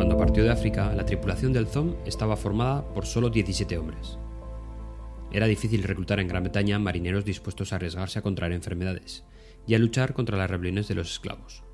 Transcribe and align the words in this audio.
Cuando 0.00 0.16
partió 0.16 0.42
de 0.42 0.50
África, 0.50 0.94
la 0.94 1.04
tripulación 1.04 1.52
del 1.52 1.66
Zom 1.66 1.94
estaba 2.06 2.34
formada 2.34 2.88
por 2.94 3.04
solo 3.04 3.28
17 3.28 3.76
hombres. 3.76 4.16
Era 5.30 5.46
difícil 5.46 5.82
reclutar 5.82 6.20
en 6.20 6.26
Gran 6.26 6.42
Bretaña 6.42 6.78
marineros 6.78 7.26
dispuestos 7.26 7.70
a 7.70 7.76
arriesgarse 7.76 8.18
a 8.18 8.22
contraer 8.22 8.52
enfermedades 8.52 9.24
y 9.66 9.74
a 9.74 9.78
luchar 9.78 10.14
contra 10.14 10.38
las 10.38 10.48
rebeliones 10.48 10.88
de 10.88 10.94
los 10.94 11.12
esclavos, 11.12 11.64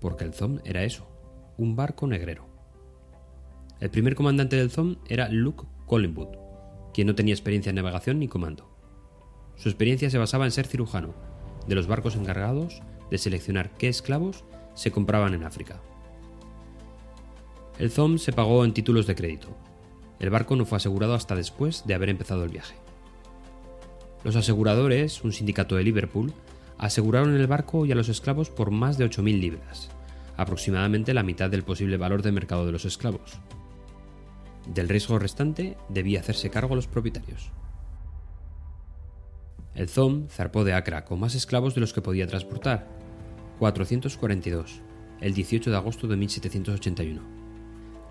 porque 0.00 0.24
el 0.24 0.34
Zom 0.34 0.58
era 0.64 0.82
eso, 0.82 1.06
un 1.58 1.76
barco 1.76 2.08
negrero. 2.08 2.48
El 3.78 3.90
primer 3.90 4.16
comandante 4.16 4.56
del 4.56 4.72
Zom 4.72 4.96
era 5.08 5.28
Luke 5.28 5.62
Collingwood, 5.86 6.36
quien 6.92 7.06
no 7.06 7.14
tenía 7.14 7.34
experiencia 7.34 7.70
en 7.70 7.76
navegación 7.76 8.18
ni 8.18 8.26
comando. 8.26 8.68
Su 9.54 9.68
experiencia 9.68 10.10
se 10.10 10.18
basaba 10.18 10.44
en 10.44 10.50
ser 10.50 10.66
cirujano 10.66 11.14
de 11.68 11.76
los 11.76 11.86
barcos 11.86 12.16
encargados 12.16 12.82
de 13.12 13.18
seleccionar 13.18 13.70
qué 13.76 13.86
esclavos 13.86 14.44
se 14.74 14.90
compraban 14.90 15.34
en 15.34 15.44
África. 15.44 15.80
El 17.80 17.90
ZOM 17.90 18.18
se 18.18 18.34
pagó 18.34 18.66
en 18.66 18.74
títulos 18.74 19.06
de 19.06 19.14
crédito. 19.14 19.56
El 20.18 20.28
barco 20.28 20.54
no 20.54 20.66
fue 20.66 20.76
asegurado 20.76 21.14
hasta 21.14 21.34
después 21.34 21.82
de 21.86 21.94
haber 21.94 22.10
empezado 22.10 22.44
el 22.44 22.50
viaje. 22.50 22.74
Los 24.22 24.36
aseguradores, 24.36 25.24
un 25.24 25.32
sindicato 25.32 25.76
de 25.76 25.84
Liverpool, 25.84 26.34
aseguraron 26.76 27.34
el 27.34 27.46
barco 27.46 27.86
y 27.86 27.92
a 27.92 27.94
los 27.94 28.10
esclavos 28.10 28.50
por 28.50 28.70
más 28.70 28.98
de 28.98 29.06
8.000 29.06 29.40
libras, 29.40 29.88
aproximadamente 30.36 31.14
la 31.14 31.22
mitad 31.22 31.48
del 31.48 31.62
posible 31.62 31.96
valor 31.96 32.20
de 32.20 32.32
mercado 32.32 32.66
de 32.66 32.72
los 32.72 32.84
esclavos. 32.84 33.38
Del 34.66 34.90
riesgo 34.90 35.18
restante 35.18 35.78
debía 35.88 36.20
hacerse 36.20 36.50
cargo 36.50 36.74
los 36.76 36.86
propietarios. 36.86 37.50
El 39.74 39.88
ZOM 39.88 40.28
zarpó 40.28 40.64
de 40.64 40.74
Acra 40.74 41.06
con 41.06 41.18
más 41.18 41.34
esclavos 41.34 41.74
de 41.74 41.80
los 41.80 41.94
que 41.94 42.02
podía 42.02 42.26
transportar, 42.26 42.86
442, 43.58 44.82
el 45.22 45.32
18 45.32 45.70
de 45.70 45.76
agosto 45.78 46.08
de 46.08 46.18
1781. 46.18 47.39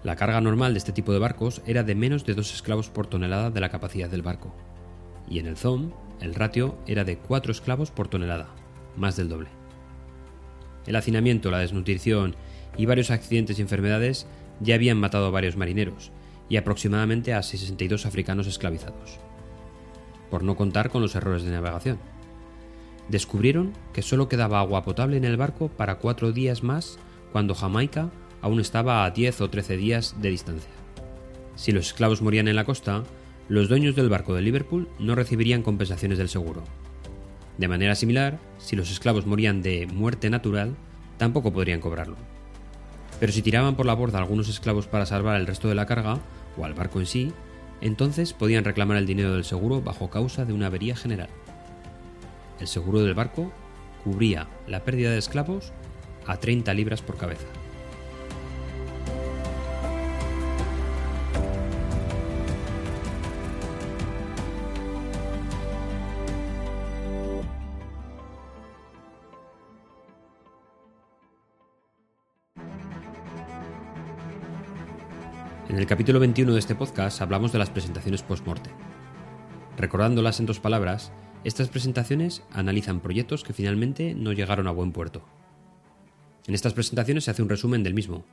La 0.03 0.15
carga 0.15 0.41
normal 0.41 0.73
de 0.73 0.79
este 0.79 0.93
tipo 0.93 1.11
de 1.11 1.19
barcos 1.19 1.61
era 1.65 1.83
de 1.83 1.95
menos 1.95 2.25
de 2.25 2.33
dos 2.33 2.53
esclavos 2.53 2.89
por 2.89 3.07
tonelada 3.07 3.51
de 3.51 3.59
la 3.59 3.69
capacidad 3.69 4.09
del 4.09 4.21
barco, 4.21 4.53
y 5.29 5.39
en 5.39 5.47
el 5.47 5.57
ZOM 5.57 5.91
el 6.21 6.35
ratio 6.35 6.77
era 6.85 7.03
de 7.03 7.17
4 7.17 7.51
esclavos 7.51 7.91
por 7.91 8.07
tonelada, 8.07 8.49
más 8.97 9.15
del 9.15 9.29
doble. 9.29 9.49
El 10.85 10.95
hacinamiento, 10.95 11.51
la 11.51 11.59
desnutrición 11.59 12.35
y 12.77 12.85
varios 12.85 13.11
accidentes 13.11 13.59
y 13.59 13.61
enfermedades 13.61 14.27
ya 14.59 14.75
habían 14.75 14.97
matado 14.97 15.27
a 15.27 15.31
varios 15.31 15.55
marineros 15.55 16.11
y 16.49 16.57
aproximadamente 16.57 17.33
a 17.33 17.43
62 17.43 18.05
africanos 18.05 18.47
esclavizados 18.47 19.19
por 20.29 20.43
no 20.43 20.55
contar 20.55 20.89
con 20.89 21.01
los 21.01 21.15
errores 21.15 21.43
de 21.43 21.51
navegación. 21.51 21.99
Descubrieron 23.09 23.73
que 23.93 24.01
solo 24.01 24.29
quedaba 24.29 24.59
agua 24.59 24.83
potable 24.83 25.17
en 25.17 25.25
el 25.25 25.37
barco 25.37 25.69
para 25.69 25.95
cuatro 25.95 26.31
días 26.31 26.63
más 26.63 26.99
cuando 27.31 27.55
Jamaica 27.55 28.09
aún 28.41 28.59
estaba 28.59 29.05
a 29.05 29.11
10 29.11 29.41
o 29.41 29.49
13 29.49 29.77
días 29.77 30.15
de 30.21 30.29
distancia. 30.29 30.71
Si 31.55 31.71
los 31.71 31.87
esclavos 31.87 32.21
morían 32.21 32.47
en 32.47 32.55
la 32.55 32.65
costa, 32.65 33.03
los 33.49 33.67
dueños 33.67 33.95
del 33.95 34.09
barco 34.09 34.33
de 34.33 34.41
Liverpool 34.41 34.87
no 34.99 35.15
recibirían 35.15 35.63
compensaciones 35.63 36.17
del 36.17 36.29
seguro. 36.29 36.63
De 37.57 37.67
manera 37.67 37.95
similar, 37.95 38.39
si 38.57 38.75
los 38.75 38.91
esclavos 38.91 39.25
morían 39.25 39.61
de 39.61 39.85
muerte 39.87 40.29
natural, 40.29 40.75
tampoco 41.17 41.51
podrían 41.51 41.81
cobrarlo. 41.81 42.15
Pero 43.19 43.33
si 43.33 43.41
tiraban 43.41 43.75
por 43.75 43.85
la 43.85 43.95
borda 43.95 44.19
algunos 44.19 44.47
esclavos 44.47 44.87
para 44.87 45.05
salvar 45.05 45.39
el 45.39 45.47
resto 45.47 45.67
de 45.67 45.75
la 45.75 45.85
carga, 45.85 46.19
o 46.57 46.63
al 46.63 46.73
barco 46.73 46.99
en 46.99 47.05
sí, 47.05 47.33
entonces 47.81 48.33
podían 48.33 48.63
reclamar 48.63 48.97
el 48.97 49.05
dinero 49.05 49.33
del 49.33 49.43
seguro 49.43 49.81
bajo 49.81 50.09
causa 50.09 50.45
de 50.45 50.53
una 50.53 50.67
avería 50.67 50.95
general. 50.95 51.29
El 52.59 52.67
seguro 52.67 53.01
del 53.01 53.13
barco 53.13 53.51
cubría 54.03 54.47
la 54.67 54.83
pérdida 54.83 55.11
de 55.11 55.17
esclavos 55.17 55.73
a 56.25 56.37
30 56.37 56.73
libras 56.73 57.01
por 57.01 57.17
cabeza. 57.17 57.47
En 75.69 75.77
el 75.77 75.85
capítulo 75.85 76.19
21 76.19 76.53
de 76.53 76.59
este 76.59 76.73
podcast 76.73 77.21
hablamos 77.21 77.51
de 77.51 77.59
las 77.59 77.69
presentaciones 77.69 78.23
post-morte. 78.23 78.71
Recordándolas 79.77 80.39
en 80.39 80.47
dos 80.47 80.59
palabras, 80.59 81.11
estas 81.43 81.69
presentaciones 81.69 82.41
analizan 82.51 83.01
proyectos 83.01 83.43
que 83.43 83.53
finalmente 83.53 84.15
no 84.15 84.33
llegaron 84.33 84.67
a 84.67 84.71
buen 84.71 84.91
puerto. 84.91 85.23
En 86.47 86.55
estas 86.55 86.73
presentaciones 86.73 87.25
se 87.25 87.31
hace 87.31 87.43
un 87.43 87.49
resumen 87.49 87.83
del 87.83 87.93
mismo, 87.93 88.25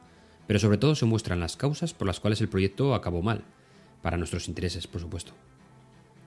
pero 0.47 0.59
sobre 0.59 0.79
todo 0.79 0.95
se 0.95 1.05
muestran 1.05 1.39
las 1.39 1.59
causas 1.59 1.93
por 1.93 2.07
las 2.07 2.21
cuales 2.21 2.41
el 2.41 2.49
proyecto 2.49 2.95
acabó 2.95 3.21
mal, 3.21 3.45
para 4.01 4.17
nuestros 4.17 4.49
intereses, 4.49 4.87
por 4.87 5.03
supuesto. 5.03 5.33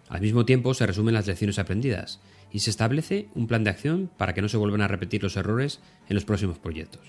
Al 0.10 0.22
mismo 0.22 0.46
tiempo 0.46 0.76
se 0.76 0.86
resumen 0.86 1.16
las 1.16 1.26
lecciones 1.26 1.58
aprendidas 1.58 2.20
y 2.52 2.60
se 2.60 2.70
establece 2.70 3.30
un 3.34 3.48
plan 3.48 3.64
de 3.64 3.72
acción 3.72 4.12
para 4.16 4.36
que 4.36 4.44
no 4.44 4.48
se 4.48 4.58
vuelvan 4.58 4.82
a 4.82 4.88
repetir 4.88 5.24
los 5.24 5.38
errores 5.38 5.80
en 6.08 6.14
los 6.14 6.26
próximos 6.26 6.60
proyectos. 6.60 7.02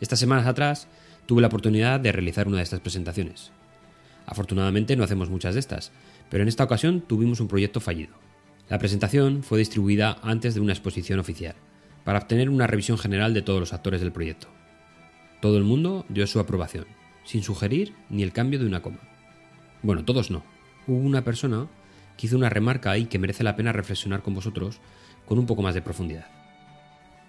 Estas 0.00 0.20
semanas 0.20 0.46
atrás 0.46 0.88
tuve 1.26 1.40
la 1.40 1.48
oportunidad 1.48 2.00
de 2.00 2.12
realizar 2.12 2.48
una 2.48 2.58
de 2.58 2.62
estas 2.64 2.80
presentaciones. 2.80 3.52
Afortunadamente 4.26 4.96
no 4.96 5.04
hacemos 5.04 5.30
muchas 5.30 5.54
de 5.54 5.60
estas, 5.60 5.92
pero 6.30 6.42
en 6.42 6.48
esta 6.48 6.64
ocasión 6.64 7.00
tuvimos 7.00 7.40
un 7.40 7.48
proyecto 7.48 7.80
fallido. 7.80 8.14
La 8.68 8.78
presentación 8.78 9.42
fue 9.42 9.58
distribuida 9.58 10.18
antes 10.22 10.54
de 10.54 10.60
una 10.60 10.72
exposición 10.72 11.18
oficial, 11.18 11.54
para 12.04 12.18
obtener 12.18 12.48
una 12.48 12.66
revisión 12.66 12.98
general 12.98 13.34
de 13.34 13.42
todos 13.42 13.60
los 13.60 13.72
actores 13.72 14.00
del 14.00 14.12
proyecto. 14.12 14.48
Todo 15.40 15.58
el 15.58 15.64
mundo 15.64 16.06
dio 16.08 16.26
su 16.26 16.40
aprobación, 16.40 16.86
sin 17.24 17.42
sugerir 17.42 17.94
ni 18.08 18.22
el 18.22 18.32
cambio 18.32 18.58
de 18.58 18.66
una 18.66 18.82
coma. 18.82 19.00
Bueno, 19.82 20.04
todos 20.04 20.30
no. 20.30 20.44
Hubo 20.86 20.98
una 20.98 21.24
persona 21.24 21.68
que 22.16 22.26
hizo 22.26 22.36
una 22.36 22.48
remarca 22.48 22.90
ahí 22.90 23.06
que 23.06 23.18
merece 23.18 23.44
la 23.44 23.56
pena 23.56 23.72
reflexionar 23.72 24.22
con 24.22 24.34
vosotros 24.34 24.80
con 25.26 25.38
un 25.38 25.46
poco 25.46 25.62
más 25.62 25.74
de 25.74 25.82
profundidad. 25.82 26.26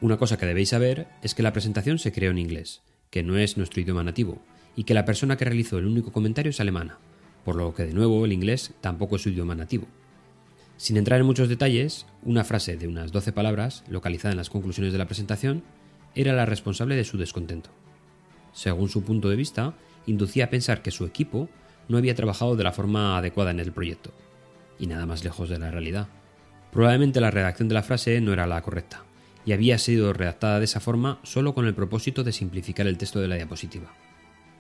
Una 0.02 0.18
cosa 0.18 0.38
que 0.38 0.46
debéis 0.46 0.70
saber 0.70 1.08
es 1.22 1.34
que 1.34 1.44
la 1.44 1.54
presentación 1.54 1.98
se 2.00 2.12
creó 2.12 2.32
en 2.32 2.38
inglés, 2.38 2.82
que 3.14 3.22
no 3.22 3.38
es 3.38 3.58
nuestro 3.58 3.80
idioma 3.80 4.04
nativo, 4.04 4.42
y 4.76 4.86
que 4.86 4.96
la 4.96 5.06
persona 5.06 5.38
que 5.38 5.46
realizó 5.46 5.78
el 5.78 5.86
único 5.86 6.12
comentario 6.12 6.50
es 6.50 6.60
alemana, 6.60 6.98
por 7.46 7.56
lo 7.56 7.72
que 7.76 7.86
de 7.86 7.94
nuevo 7.94 8.26
el 8.26 8.34
inglés 8.34 8.74
tampoco 8.82 9.18
es 9.18 9.22
su 9.22 9.30
idioma 9.30 9.54
nativo. 9.54 9.86
Sin 10.78 10.98
entrar 10.98 11.20
en 11.20 11.28
muchos 11.28 11.48
detalles, 11.48 12.08
una 12.24 12.44
frase 12.44 12.76
de 12.76 12.88
unas 12.88 13.12
12 13.12 13.32
palabras, 13.32 13.84
localizada 13.88 14.32
en 14.32 14.38
las 14.38 14.50
conclusiones 14.50 14.94
de 14.94 14.98
la 14.98 15.06
presentación, 15.06 15.62
era 16.16 16.34
la 16.34 16.48
responsable 16.48 16.96
de 16.96 17.04
su 17.04 17.20
descontento. 17.20 17.70
Según 18.52 18.90
su 18.90 19.04
punto 19.04 19.30
de 19.30 19.36
vista, 19.36 19.76
inducía 20.08 20.46
a 20.46 20.50
pensar 20.50 20.82
que 20.82 20.90
su 20.90 21.06
equipo 21.06 21.50
no 21.90 22.00
había 22.00 22.16
trabajado 22.16 22.56
de 22.56 22.64
la 22.64 22.72
forma 22.72 23.16
adecuada 23.16 23.52
en 23.52 23.60
el 23.60 23.74
proyecto, 23.74 24.12
y 24.80 24.88
nada 24.88 25.06
más 25.06 25.24
lejos 25.24 25.50
de 25.50 25.60
la 25.60 25.70
realidad. 25.70 26.08
Probablemente 26.72 27.22
la 27.22 27.30
redacción 27.30 27.68
de 27.68 27.76
la 27.76 27.84
frase 27.84 28.20
no 28.22 28.34
era 28.34 28.48
la 28.48 28.64
correcta, 28.64 29.04
y 29.46 29.54
había 29.54 29.78
sido 29.78 30.14
redactada 30.14 30.60
de 30.60 30.66
esa 30.66 30.80
forma 30.80 31.20
solo 31.24 31.54
con 31.54 31.66
el 31.66 31.76
propósito 31.76 32.24
de 32.24 32.32
simplificar 32.32 32.88
el 32.88 32.98
texto 32.98 33.20
de 33.20 33.28
la 33.28 33.36
diapositiva. 33.36 33.94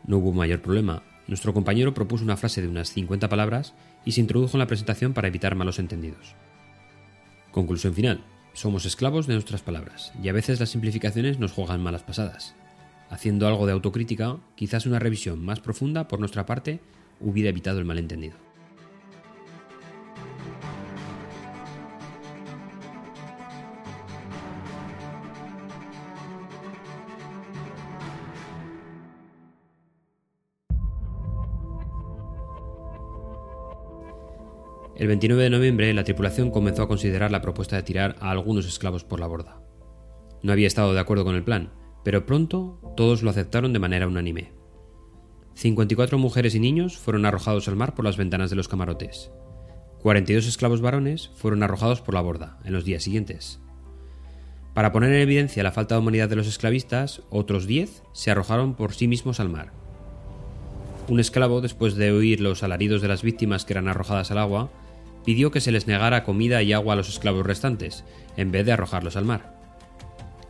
No 0.05 0.17
hubo 0.17 0.33
mayor 0.33 0.61
problema. 0.61 1.03
Nuestro 1.27 1.53
compañero 1.53 1.93
propuso 1.93 2.23
una 2.23 2.37
frase 2.37 2.61
de 2.61 2.67
unas 2.67 2.89
50 2.89 3.29
palabras 3.29 3.73
y 4.03 4.11
se 4.11 4.21
introdujo 4.21 4.57
en 4.57 4.59
la 4.59 4.67
presentación 4.67 5.13
para 5.13 5.29
evitar 5.29 5.55
malos 5.55 5.79
entendidos. 5.79 6.35
Conclusión 7.51 7.93
final. 7.93 8.23
Somos 8.53 8.85
esclavos 8.85 9.25
de 9.25 9.33
nuestras 9.33 9.61
palabras 9.61 10.11
y 10.21 10.29
a 10.29 10.33
veces 10.33 10.59
las 10.59 10.69
simplificaciones 10.69 11.39
nos 11.39 11.53
juegan 11.53 11.81
malas 11.81 12.03
pasadas. 12.03 12.53
Haciendo 13.09 13.47
algo 13.47 13.65
de 13.65 13.73
autocrítica, 13.73 14.37
quizás 14.55 14.85
una 14.85 14.99
revisión 14.99 15.43
más 15.43 15.59
profunda 15.59 16.07
por 16.07 16.19
nuestra 16.19 16.45
parte 16.45 16.79
hubiera 17.19 17.49
evitado 17.49 17.79
el 17.79 17.85
malentendido. 17.85 18.35
El 34.95 35.07
29 35.07 35.43
de 35.43 35.49
noviembre 35.49 35.93
la 35.93 36.03
tripulación 36.03 36.51
comenzó 36.51 36.83
a 36.83 36.87
considerar 36.87 37.31
la 37.31 37.41
propuesta 37.41 37.75
de 37.75 37.83
tirar 37.83 38.15
a 38.19 38.29
algunos 38.29 38.67
esclavos 38.67 39.03
por 39.03 39.19
la 39.19 39.25
borda. 39.25 39.59
No 40.43 40.51
había 40.51 40.67
estado 40.67 40.93
de 40.93 40.99
acuerdo 40.99 41.25
con 41.25 41.35
el 41.35 41.43
plan, 41.43 41.71
pero 42.03 42.27
pronto 42.27 42.79
todos 42.95 43.23
lo 43.23 43.31
aceptaron 43.31 43.73
de 43.73 43.79
manera 43.79 44.07
unánime. 44.07 44.51
54 45.55 46.17
mujeres 46.19 46.53
y 46.53 46.59
niños 46.59 46.97
fueron 46.97 47.25
arrojados 47.25 47.67
al 47.67 47.75
mar 47.75 47.95
por 47.95 48.05
las 48.05 48.17
ventanas 48.17 48.51
de 48.51 48.55
los 48.55 48.67
camarotes. 48.67 49.31
42 50.01 50.45
esclavos 50.45 50.81
varones 50.81 51.31
fueron 51.35 51.63
arrojados 51.63 52.01
por 52.01 52.13
la 52.13 52.21
borda 52.21 52.59
en 52.63 52.73
los 52.73 52.85
días 52.85 53.03
siguientes. 53.03 53.61
Para 54.75 54.91
poner 54.91 55.11
en 55.13 55.21
evidencia 55.21 55.63
la 55.63 55.71
falta 55.71 55.95
de 55.95 56.01
humanidad 56.01 56.29
de 56.29 56.35
los 56.35 56.47
esclavistas, 56.47 57.21
otros 57.29 57.65
10 57.65 58.03
se 58.11 58.31
arrojaron 58.31 58.75
por 58.75 58.93
sí 58.93 59.07
mismos 59.07 59.39
al 59.39 59.49
mar. 59.49 59.71
Un 61.07 61.19
esclavo, 61.19 61.61
después 61.61 61.95
de 61.95 62.11
oír 62.11 62.41
los 62.41 62.63
alaridos 62.63 63.01
de 63.01 63.07
las 63.07 63.23
víctimas 63.23 63.65
que 63.65 63.73
eran 63.73 63.87
arrojadas 63.87 64.31
al 64.31 64.37
agua, 64.39 64.71
pidió 65.25 65.51
que 65.51 65.61
se 65.61 65.71
les 65.71 65.87
negara 65.87 66.23
comida 66.23 66.61
y 66.61 66.73
agua 66.73 66.93
a 66.93 66.97
los 66.97 67.09
esclavos 67.09 67.45
restantes, 67.45 68.03
en 68.37 68.51
vez 68.51 68.65
de 68.65 68.73
arrojarlos 68.73 69.15
al 69.15 69.25
mar. 69.25 69.59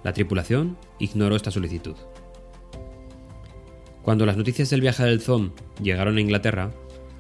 La 0.04 0.14
tripulación 0.14 0.78
ignoró 1.00 1.36
esta 1.36 1.52
solicitud. 1.52 1.96
Cuando 4.02 4.26
las 4.26 4.36
noticias 4.36 4.70
del 4.70 4.82
viaje 4.82 5.04
del 5.04 5.22
Zom 5.22 5.52
llegaron 5.82 6.18
a 6.18 6.22
Inglaterra, 6.22 6.72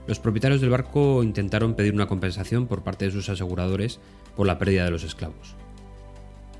los 0.05 0.19
propietarios 0.19 0.59
del 0.59 0.69
barco 0.69 1.23
intentaron 1.23 1.75
pedir 1.75 1.94
una 1.94 2.07
compensación 2.07 2.67
por 2.67 2.83
parte 2.83 3.05
de 3.05 3.11
sus 3.11 3.29
aseguradores 3.29 4.01
por 4.35 4.47
la 4.47 4.59
pérdida 4.59 4.83
de 4.83 4.91
los 4.91 5.03
esclavos. 5.03 5.55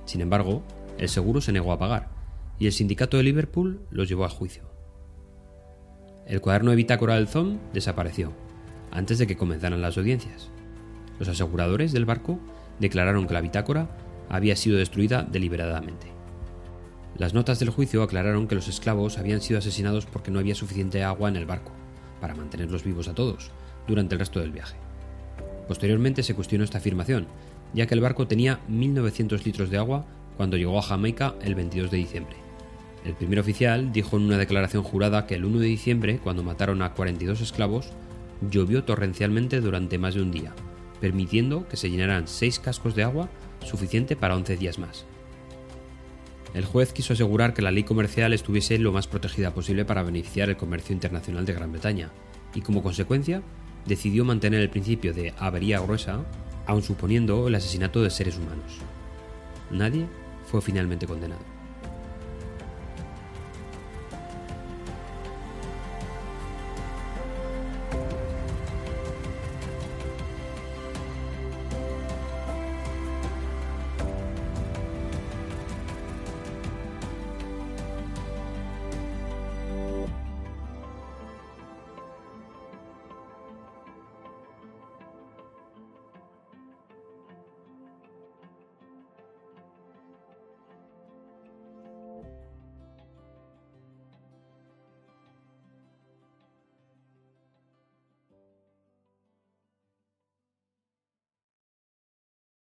Sin 0.06 0.22
embargo, 0.22 0.64
el 0.98 1.10
seguro 1.10 1.42
se 1.42 1.52
negó 1.52 1.74
a 1.74 1.80
pagar 1.80 2.10
y 2.58 2.68
el 2.68 2.72
sindicato 2.72 3.18
de 3.18 3.24
Liverpool 3.24 3.82
los 3.90 4.08
llevó 4.08 4.24
a 4.24 4.30
juicio. 4.30 4.64
El 6.26 6.40
cuaderno 6.40 6.70
de 6.70 6.78
bitácora 6.78 7.16
del 7.16 7.28
ZOM 7.28 7.58
desapareció 7.74 8.32
antes 8.92 9.18
de 9.18 9.28
que 9.28 9.36
comenzaran 9.36 9.82
las 9.82 9.98
audiencias. 9.98 10.53
Los 11.24 11.30
aseguradores 11.30 11.94
del 11.94 12.04
barco 12.04 12.38
declararon 12.82 13.28
que 13.28 13.34
la 13.34 13.40
bitácora 13.40 13.88
había 14.28 14.58
sido 14.58 14.78
destruida 14.78 15.24
deliberadamente. 15.24 16.08
Las 17.18 17.34
notas 17.34 17.60
del 17.60 17.70
juicio 17.70 18.04
aclararon 18.04 18.46
que 18.46 18.56
los 18.56 18.68
esclavos 18.68 19.18
habían 19.18 19.40
sido 19.40 19.60
asesinados 19.60 20.06
porque 20.06 20.32
no 20.32 20.40
había 20.40 20.54
suficiente 20.54 21.02
agua 21.02 21.30
en 21.30 21.38
el 21.38 21.46
barco 21.46 21.72
para 22.20 22.36
mantenerlos 22.36 22.84
vivos 22.84 23.08
a 23.08 23.16
todos 23.16 23.52
durante 23.88 24.16
el 24.16 24.20
resto 24.20 24.42
del 24.42 24.52
viaje. 24.52 24.76
Posteriormente 25.66 26.24
se 26.24 26.36
cuestionó 26.36 26.66
esta 26.66 26.80
afirmación, 26.80 27.28
ya 27.74 27.86
que 27.86 27.94
el 27.94 28.02
barco 28.02 28.28
tenía 28.28 28.60
1.900 28.70 29.46
litros 29.46 29.70
de 29.70 29.78
agua 29.78 30.06
cuando 30.36 30.58
llegó 30.58 30.78
a 30.78 30.82
Jamaica 30.82 31.36
el 31.42 31.56
22 31.56 31.90
de 31.90 31.98
diciembre. 32.00 32.36
El 33.06 33.14
primer 33.14 33.40
oficial 33.40 33.94
dijo 33.94 34.18
en 34.18 34.24
una 34.24 34.38
declaración 34.38 34.84
jurada 34.84 35.26
que 35.26 35.36
el 35.36 35.46
1 35.46 35.60
de 35.60 35.68
diciembre, 35.68 36.20
cuando 36.22 36.44
mataron 36.44 36.82
a 36.82 36.92
42 36.92 37.40
esclavos, 37.40 37.94
llovió 38.52 38.84
torrencialmente 38.84 39.62
durante 39.62 39.98
más 39.98 40.16
de 40.16 40.22
un 40.22 40.32
día, 40.32 40.54
permitiendo 41.04 41.68
que 41.68 41.76
se 41.76 41.90
llenaran 41.90 42.30
6 42.30 42.60
cascos 42.60 42.96
de 42.96 43.04
agua 43.04 43.28
suficiente 43.62 44.16
para 44.16 44.38
11 44.38 44.56
días 44.56 44.80
más. 44.80 45.04
El 46.54 46.64
juez 46.64 46.94
quiso 46.94 47.12
asegurar 47.12 47.54
que 47.54 47.62
la 47.62 47.72
ley 47.72 47.84
comercial 47.84 48.32
estuviese 48.32 48.78
lo 48.78 48.94
más 48.94 49.08
protegida 49.08 49.54
posible 49.54 49.84
para 49.84 50.04
beneficiar 50.04 50.48
el 50.50 50.56
comercio 50.56 50.94
internacional 50.94 51.46
de 51.46 51.52
Gran 51.52 51.74
Bretaña, 51.74 52.10
y 52.56 52.62
como 52.62 52.82
consecuencia 52.82 53.44
decidió 53.86 54.24
mantener 54.24 54.62
el 54.62 54.70
principio 54.70 55.14
de 55.14 55.34
avería 55.38 55.82
gruesa, 55.82 56.24
aun 56.68 56.84
suponiendo 56.84 57.50
el 57.50 57.56
asesinato 57.56 58.02
de 58.02 58.10
seres 58.10 58.38
humanos. 58.38 58.78
Nadie 59.72 60.08
fue 60.46 60.62
finalmente 60.62 61.06
condenado. 61.06 61.53